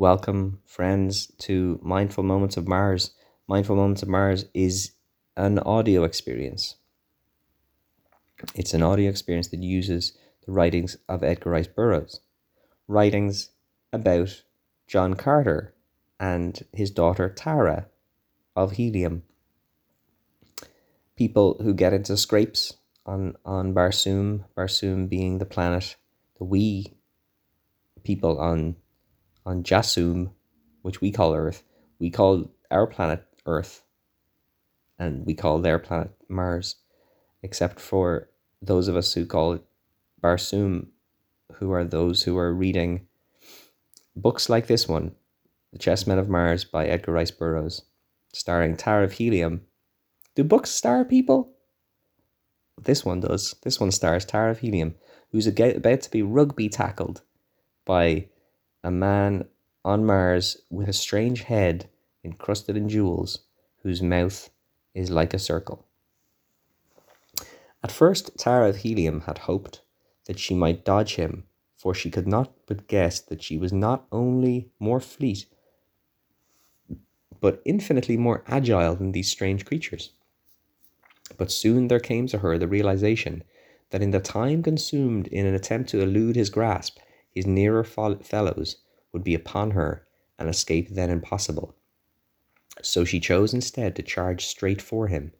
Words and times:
Welcome, 0.00 0.60
friends, 0.64 1.26
to 1.38 1.80
Mindful 1.82 2.22
Moments 2.22 2.56
of 2.56 2.68
Mars. 2.68 3.14
Mindful 3.48 3.74
Moments 3.74 4.00
of 4.00 4.08
Mars 4.08 4.44
is 4.54 4.92
an 5.36 5.58
audio 5.58 6.04
experience. 6.04 6.76
It's 8.54 8.74
an 8.74 8.82
audio 8.84 9.10
experience 9.10 9.48
that 9.48 9.60
uses 9.60 10.16
the 10.46 10.52
writings 10.52 10.98
of 11.08 11.24
Edgar 11.24 11.50
Rice 11.50 11.66
Burroughs, 11.66 12.20
writings 12.86 13.50
about 13.92 14.44
John 14.86 15.14
Carter 15.14 15.74
and 16.20 16.64
his 16.72 16.92
daughter 16.92 17.28
Tara 17.28 17.88
of 18.54 18.70
helium. 18.70 19.24
People 21.16 21.56
who 21.60 21.74
get 21.74 21.92
into 21.92 22.16
scrapes 22.16 22.76
on, 23.04 23.34
on 23.44 23.74
Barsoom, 23.74 24.44
Barsoom 24.56 25.08
being 25.08 25.38
the 25.38 25.44
planet, 25.44 25.96
the 26.38 26.44
we 26.44 26.94
people 28.04 28.38
on 28.38 28.76
on 29.48 29.62
Jasoom, 29.62 30.30
which 30.82 31.00
we 31.00 31.10
call 31.10 31.34
Earth, 31.34 31.64
we 31.98 32.10
call 32.10 32.50
our 32.70 32.86
planet 32.86 33.24
Earth, 33.46 33.82
and 34.98 35.24
we 35.24 35.32
call 35.34 35.58
their 35.58 35.78
planet 35.78 36.10
Mars, 36.28 36.76
except 37.42 37.80
for 37.80 38.28
those 38.60 38.88
of 38.88 38.96
us 38.96 39.14
who 39.14 39.24
call 39.24 39.54
it 39.54 39.64
Barsoom, 40.22 40.88
who 41.54 41.72
are 41.72 41.84
those 41.84 42.24
who 42.24 42.36
are 42.36 42.52
reading 42.52 43.06
books 44.14 44.50
like 44.50 44.66
this 44.66 44.86
one, 44.86 45.12
The 45.72 45.78
Chessmen 45.78 46.18
of 46.18 46.28
Mars 46.28 46.64
by 46.64 46.86
Edgar 46.86 47.12
Rice 47.12 47.30
Burroughs, 47.30 47.82
starring 48.34 48.76
Tara 48.76 49.04
of 49.04 49.12
Helium. 49.12 49.62
Do 50.34 50.44
books 50.44 50.70
star 50.70 51.06
people? 51.06 51.54
This 52.76 53.02
one 53.02 53.20
does. 53.20 53.54
This 53.62 53.80
one 53.80 53.92
stars 53.92 54.26
Tara 54.26 54.50
of 54.50 54.58
Helium, 54.58 54.94
who's 55.32 55.46
about 55.46 56.02
to 56.02 56.10
be 56.10 56.22
rugby 56.22 56.68
tackled 56.68 57.22
by 57.86 58.28
a 58.88 58.90
man 58.90 59.44
on 59.84 60.06
Mars 60.06 60.62
with 60.70 60.88
a 60.88 60.94
strange 60.94 61.42
head 61.42 61.90
encrusted 62.24 62.74
in 62.74 62.88
jewels, 62.88 63.40
whose 63.82 64.00
mouth 64.00 64.48
is 64.94 65.10
like 65.10 65.34
a 65.34 65.38
circle. 65.38 65.84
At 67.84 67.92
first, 67.92 68.38
Tara 68.38 68.70
of 68.70 68.76
Helium 68.78 69.20
had 69.26 69.38
hoped 69.38 69.82
that 70.24 70.38
she 70.38 70.54
might 70.54 70.86
dodge 70.86 71.16
him, 71.16 71.44
for 71.76 71.92
she 71.92 72.10
could 72.10 72.26
not 72.26 72.50
but 72.66 72.88
guess 72.88 73.20
that 73.20 73.42
she 73.42 73.58
was 73.58 73.74
not 73.74 74.06
only 74.10 74.70
more 74.80 75.00
fleet, 75.00 75.44
but 77.40 77.60
infinitely 77.66 78.16
more 78.16 78.42
agile 78.46 78.96
than 78.96 79.12
these 79.12 79.30
strange 79.30 79.66
creatures. 79.66 80.12
But 81.36 81.52
soon 81.52 81.88
there 81.88 82.00
came 82.00 82.26
to 82.28 82.38
her 82.38 82.56
the 82.56 82.66
realization 82.66 83.44
that 83.90 84.02
in 84.02 84.12
the 84.12 84.20
time 84.20 84.62
consumed 84.62 85.26
in 85.26 85.44
an 85.44 85.54
attempt 85.54 85.90
to 85.90 86.00
elude 86.00 86.36
his 86.36 86.48
grasp, 86.48 86.98
his 87.38 87.46
nearer 87.46 87.84
fellows 87.84 88.78
would 89.12 89.22
be 89.22 89.32
upon 89.32 89.70
her, 89.70 90.04
and 90.40 90.48
escape 90.48 90.88
then 90.90 91.08
impossible. 91.08 91.72
So 92.82 93.04
she 93.04 93.20
chose 93.20 93.54
instead 93.54 93.94
to 93.94 94.02
charge 94.02 94.44
straight 94.44 94.82
for 94.82 95.06
him, 95.06 95.30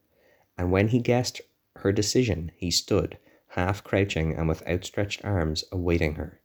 and 0.57 0.71
when 0.71 0.89
he 0.89 1.01
guessed 1.01 1.41
her 1.79 1.91
decision, 1.91 2.53
he 2.55 2.71
stood, 2.71 3.19
half 3.49 3.83
crouching 3.83 4.33
and 4.33 4.47
with 4.49 4.65
outstretched 4.69 5.25
arms, 5.25 5.65
awaiting 5.73 6.15
her. 6.15 6.41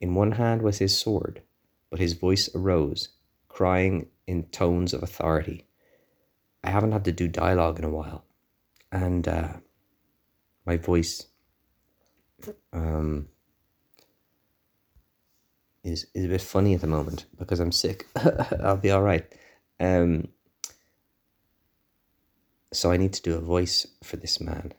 In 0.00 0.14
one 0.14 0.32
hand 0.32 0.62
was 0.62 0.78
his 0.78 0.96
sword, 0.96 1.42
but 1.90 1.98
his 1.98 2.12
voice 2.12 2.48
arose, 2.54 3.08
crying 3.48 4.06
in 4.28 4.44
tones 4.44 4.94
of 4.94 5.02
authority. 5.02 5.66
I 6.62 6.70
haven't 6.70 6.92
had 6.92 7.04
to 7.06 7.12
do 7.12 7.26
dialogue 7.26 7.80
in 7.80 7.84
a 7.84 7.90
while, 7.90 8.24
and 8.92 9.26
uh, 9.26 9.54
my 10.64 10.76
voice 10.76 11.26
um, 12.72 13.26
is 15.86 16.06
is 16.14 16.24
a 16.24 16.28
bit 16.28 16.40
funny 16.40 16.74
at 16.74 16.80
the 16.80 16.86
moment 16.86 17.26
because 17.38 17.60
I'm 17.60 17.72
sick. 17.72 18.06
I'll 18.62 18.76
be 18.76 18.90
all 18.90 19.02
right. 19.02 19.24
Um, 19.78 20.28
so 22.72 22.90
I 22.90 22.96
need 22.96 23.12
to 23.14 23.22
do 23.22 23.36
a 23.36 23.40
voice 23.40 23.86
for 24.02 24.16
this 24.16 24.40
man. 24.40 24.72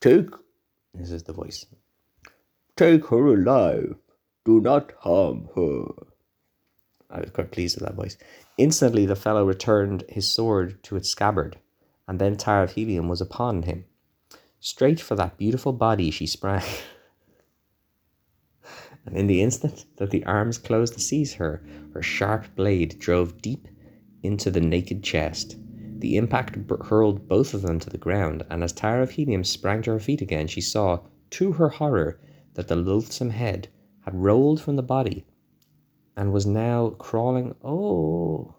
Take, 0.00 0.30
this 0.94 1.10
is 1.10 1.24
the 1.24 1.32
voice. 1.32 1.66
Take 2.76 3.06
her 3.08 3.34
alive. 3.34 3.96
Do 4.44 4.60
not 4.60 4.92
harm 5.00 5.48
her. 5.54 5.84
I 7.10 7.20
was 7.20 7.30
quite 7.30 7.50
pleased 7.50 7.78
with 7.78 7.86
that 7.86 7.96
voice. 7.96 8.16
Instantly, 8.56 9.04
the 9.04 9.16
fellow 9.16 9.44
returned 9.44 10.04
his 10.08 10.32
sword 10.32 10.82
to 10.84 10.96
its 10.96 11.10
scabbard, 11.10 11.58
and 12.06 12.18
then 12.18 12.36
Tara 12.36 12.64
of 12.64 12.72
Helium 12.72 13.08
was 13.08 13.20
upon 13.20 13.64
him. 13.64 13.84
Straight 14.60 15.00
for 15.00 15.16
that 15.16 15.36
beautiful 15.36 15.72
body 15.72 16.10
she 16.10 16.26
sprang. 16.26 16.62
and 19.06 19.16
in 19.16 19.26
the 19.26 19.42
instant 19.42 19.86
that 19.96 20.10
the 20.10 20.24
arms 20.24 20.58
closed 20.58 20.94
to 20.94 21.00
seize 21.00 21.34
her, 21.34 21.62
her 21.94 22.02
sharp 22.02 22.46
blade 22.54 22.98
drove 22.98 23.40
deep 23.40 23.66
into 24.22 24.50
the 24.50 24.60
naked 24.60 25.02
chest. 25.02 25.56
The 25.98 26.16
impact 26.16 26.56
hurled 26.84 27.28
both 27.28 27.54
of 27.54 27.62
them 27.62 27.78
to 27.80 27.90
the 27.90 27.98
ground, 27.98 28.44
and 28.50 28.62
as 28.62 28.72
Tara 28.72 29.02
of 29.02 29.10
Helium 29.10 29.44
sprang 29.44 29.82
to 29.82 29.92
her 29.92 30.00
feet 30.00 30.20
again, 30.20 30.46
she 30.46 30.60
saw, 30.60 31.00
to 31.30 31.52
her 31.52 31.68
horror, 31.68 32.20
that 32.54 32.68
the 32.68 32.76
loathsome 32.76 33.30
head 33.30 33.68
had 34.00 34.14
rolled 34.14 34.60
from 34.60 34.76
the 34.76 34.82
body 34.82 35.24
and 36.16 36.32
was 36.32 36.46
now 36.46 36.90
crawling. 36.90 37.54
Oh! 37.62 38.54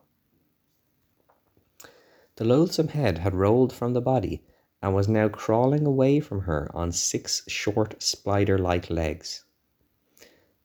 The 2.38 2.46
loathsome 2.46 2.88
head 2.90 3.20
had 3.20 3.36
rolled 3.36 3.74
from 3.74 3.94
the 3.94 4.02
body 4.02 4.44
and 4.82 4.96
was 4.96 5.08
now 5.08 5.28
crawling 5.28 5.86
away 5.86 6.20
from 6.20 6.42
her 6.42 6.72
on 6.74 6.92
six 6.92 7.44
short 7.48 8.02
spider 8.02 8.58
like 8.58 8.90
legs. 8.90 9.44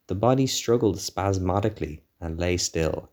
The 0.09 0.15
body 0.15 0.47
struggled 0.47 1.01
spasmodically 1.01 2.05
and 2.21 2.39
lay 2.39 2.59
still. 2.59 3.11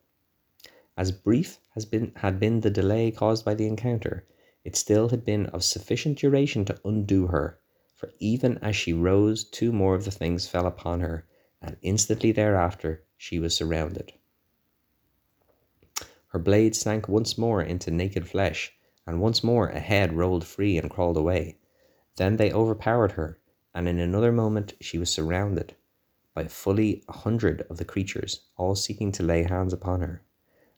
As 0.95 1.11
brief 1.11 1.59
has 1.71 1.85
been, 1.85 2.11
had 2.17 2.39
been 2.39 2.59
the 2.59 2.69
delay 2.69 3.09
caused 3.09 3.43
by 3.43 3.55
the 3.55 3.65
encounter, 3.65 4.27
it 4.63 4.75
still 4.75 5.09
had 5.09 5.25
been 5.25 5.47
of 5.47 5.63
sufficient 5.63 6.19
duration 6.19 6.65
to 6.65 6.79
undo 6.85 7.25
her, 7.27 7.59
for 7.95 8.13
even 8.19 8.59
as 8.59 8.75
she 8.75 8.93
rose, 8.93 9.43
two 9.43 9.71
more 9.71 9.95
of 9.95 10.05
the 10.05 10.11
things 10.11 10.47
fell 10.47 10.67
upon 10.67 10.99
her, 10.99 11.25
and 11.63 11.77
instantly 11.81 12.31
thereafter 12.31 13.03
she 13.17 13.39
was 13.39 13.55
surrounded. 13.55 14.13
Her 16.27 16.37
blade 16.37 16.75
sank 16.75 17.09
once 17.09 17.39
more 17.39 17.63
into 17.63 17.89
naked 17.89 18.27
flesh, 18.27 18.71
and 19.07 19.19
once 19.19 19.43
more 19.43 19.69
a 19.69 19.79
head 19.79 20.13
rolled 20.13 20.45
free 20.45 20.77
and 20.77 20.91
crawled 20.91 21.17
away. 21.17 21.57
Then 22.17 22.37
they 22.37 22.53
overpowered 22.53 23.13
her, 23.13 23.39
and 23.73 23.87
in 23.87 23.97
another 23.97 24.31
moment 24.31 24.75
she 24.79 24.99
was 24.99 25.09
surrounded 25.09 25.75
by 26.33 26.47
fully 26.47 27.03
a 27.07 27.13
hundred 27.13 27.65
of 27.69 27.77
the 27.77 27.85
creatures, 27.85 28.41
all 28.57 28.75
seeking 28.75 29.11
to 29.11 29.23
lay 29.23 29.43
hands 29.43 29.73
upon 29.73 30.01
her. 30.01 30.23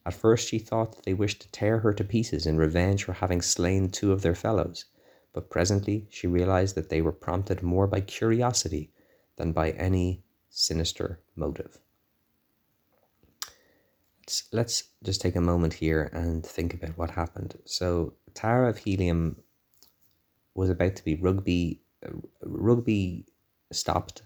At 0.05 0.13
first 0.13 0.47
she 0.47 0.59
thought 0.59 0.95
that 0.95 1.05
they 1.05 1.13
wished 1.13 1.41
to 1.41 1.51
tear 1.51 1.79
her 1.79 1.93
to 1.93 2.03
pieces 2.03 2.45
in 2.45 2.57
revenge 2.57 3.03
for 3.03 3.13
having 3.13 3.41
slain 3.41 3.89
two 3.89 4.11
of 4.11 4.21
their 4.21 4.35
fellows, 4.35 4.85
but 5.33 5.49
presently 5.49 6.07
she 6.09 6.27
realized 6.27 6.75
that 6.75 6.89
they 6.89 7.01
were 7.01 7.11
prompted 7.11 7.63
more 7.63 7.87
by 7.87 8.01
curiosity 8.01 8.91
than 9.37 9.51
by 9.51 9.71
any 9.71 10.23
sinister 10.49 11.19
motive. 11.35 11.79
Let's, 14.21 14.43
let's 14.51 14.83
just 15.03 15.21
take 15.21 15.35
a 15.35 15.41
moment 15.41 15.73
here 15.73 16.09
and 16.13 16.45
think 16.45 16.73
about 16.73 16.97
what 16.97 17.11
happened. 17.11 17.57
So, 17.65 18.13
Tara 18.33 18.69
of 18.69 18.77
Helium 18.77 19.37
was 20.55 20.69
about 20.69 20.95
to 20.95 21.05
be 21.05 21.15
rugby, 21.15 21.81
uh, 22.05 22.09
rugby 22.41 23.25
stopped 23.71 24.23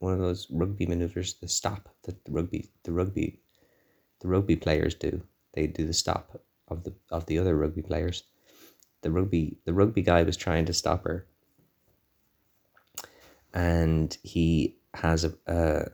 one 0.00 0.14
of 0.14 0.18
those 0.18 0.46
rugby 0.50 0.86
maneuvers, 0.86 1.34
the 1.34 1.48
stop 1.48 1.88
that 2.04 2.24
the 2.24 2.32
rugby 2.32 2.70
the 2.82 2.92
rugby 2.92 3.38
the 4.20 4.28
rugby 4.28 4.56
players 4.56 4.94
do. 4.94 5.22
They 5.54 5.66
do 5.66 5.86
the 5.86 5.92
stop 5.92 6.42
of 6.68 6.84
the 6.84 6.94
of 7.10 7.26
the 7.26 7.38
other 7.38 7.56
rugby 7.56 7.82
players. 7.82 8.24
The 9.02 9.10
rugby 9.10 9.58
the 9.66 9.74
rugby 9.74 10.02
guy 10.02 10.22
was 10.22 10.36
trying 10.36 10.64
to 10.66 10.72
stop 10.72 11.04
her, 11.04 11.26
and 13.54 14.16
he 14.22 14.76
has 14.94 15.24
a 15.24 15.34
a, 15.46 15.86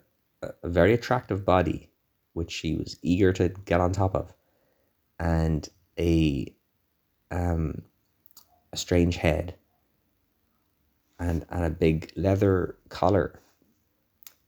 a 0.62 0.68
very 0.68 0.94
attractive 0.94 1.44
body, 1.44 1.90
which 2.32 2.52
she 2.52 2.76
was 2.76 2.96
eager 3.02 3.32
to 3.34 3.48
get 3.64 3.80
on 3.80 3.92
top 3.92 4.14
of, 4.14 4.32
and 5.18 5.68
a 5.98 6.54
um 7.32 7.82
a 8.72 8.76
strange 8.76 9.16
head 9.16 9.56
and 11.18 11.44
and 11.50 11.64
a 11.64 11.70
big 11.70 12.12
leather 12.16 12.76
collar 12.88 13.40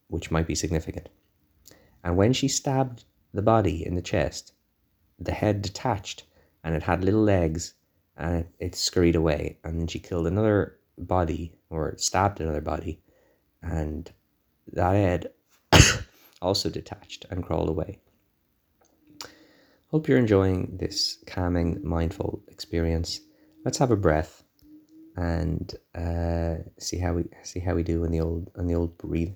which 0.09 0.31
might 0.31 0.47
be 0.47 0.55
significant. 0.55 1.09
And 2.03 2.17
when 2.17 2.33
she 2.33 2.49
stabbed 2.49 3.05
the 3.33 3.43
body 3.43 3.87
in 3.87 3.95
the 3.95 4.03
chest, 4.03 4.53
the 5.19 5.33
head 5.33 5.63
detached 5.63 6.25
and 6.65 6.75
it 6.75 6.83
had 6.83 7.05
little 7.05 7.23
legs 7.23 7.75
and 8.17 8.37
it, 8.37 8.49
it 8.59 8.75
scurried 8.75 9.17
away. 9.17 9.59
And 9.65 9.81
then 9.81 9.87
she 9.87 9.99
killed 9.99 10.27
another 10.27 10.79
body 10.97 11.53
or 11.71 11.97
stabbed 11.97 12.41
another 12.41 12.61
body 12.61 13.01
and 13.63 14.11
that 14.73 14.93
head 14.93 15.31
also 16.43 16.71
detached 16.71 17.27
and 17.31 17.45
crawled 17.45 17.69
away. 17.69 17.99
Hope 19.91 20.07
you're 20.07 20.19
enjoying 20.19 20.77
this 20.79 21.19
calming, 21.27 21.81
mindful 21.83 22.43
experience. 22.49 23.21
Let's 23.65 23.79
have 23.79 23.91
a 23.91 23.97
breath 23.97 24.45
and 25.17 25.75
uh, 25.95 26.57
see 26.79 26.99
how 26.99 27.15
we 27.15 27.25
see 27.43 27.59
how 27.59 27.75
we 27.75 27.83
do 27.83 28.05
in 28.05 28.13
the 28.13 28.21
old 28.21 28.51
on 28.57 28.67
the 28.67 28.75
old 28.75 28.97
breathe 28.99 29.35